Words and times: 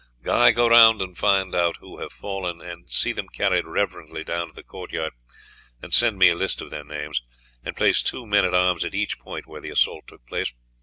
Guy, 0.23 0.49
go 0.49 0.67
round 0.67 0.99
and 0.99 1.15
find 1.15 1.53
who 1.77 1.99
have 1.99 2.11
fallen, 2.11 2.59
and 2.59 2.89
see 2.89 3.11
them 3.13 3.29
carried 3.29 3.67
reverently 3.67 4.23
down 4.23 4.47
to 4.47 4.53
the 4.55 4.63
court 4.63 4.91
yard, 4.91 5.13
send 5.89 6.17
me 6.17 6.29
a 6.29 6.35
list 6.35 6.59
of 6.59 6.71
their 6.71 6.83
names, 6.83 7.21
and 7.63 7.75
place 7.77 8.01
two 8.01 8.25
men 8.25 8.43
at 8.43 8.55
arms 8.55 8.83
at 8.83 8.95
each 8.95 9.19
point 9.19 9.45
where 9.45 9.61
the 9.61 9.69
assault 9.69 10.07
took 10.07 10.25
place. 10.25 10.53